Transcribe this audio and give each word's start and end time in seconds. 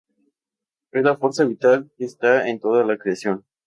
Ella 0.93 0.99
es 0.99 1.03
la 1.05 1.15
fuerza 1.17 1.43
vital 1.45 1.91
que 1.95 2.05
está 2.05 2.49
en 2.49 2.59
toda 2.59 2.83
la 2.83 2.97
creación. 2.97 3.45